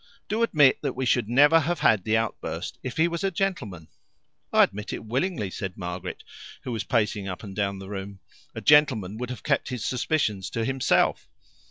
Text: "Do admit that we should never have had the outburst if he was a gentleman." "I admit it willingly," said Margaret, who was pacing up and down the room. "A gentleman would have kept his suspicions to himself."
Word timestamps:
"Do 0.27 0.41
admit 0.41 0.79
that 0.81 0.95
we 0.95 1.05
should 1.05 1.29
never 1.29 1.59
have 1.59 1.81
had 1.81 2.03
the 2.03 2.17
outburst 2.17 2.79
if 2.81 2.97
he 2.97 3.07
was 3.07 3.23
a 3.23 3.29
gentleman." 3.29 3.87
"I 4.51 4.63
admit 4.63 4.93
it 4.93 5.05
willingly," 5.05 5.51
said 5.51 5.77
Margaret, 5.77 6.23
who 6.63 6.71
was 6.71 6.83
pacing 6.83 7.27
up 7.27 7.43
and 7.43 7.55
down 7.55 7.77
the 7.77 7.87
room. 7.89 8.19
"A 8.55 8.61
gentleman 8.61 9.19
would 9.19 9.29
have 9.29 9.43
kept 9.43 9.69
his 9.69 9.85
suspicions 9.85 10.49
to 10.49 10.65
himself." 10.65 11.29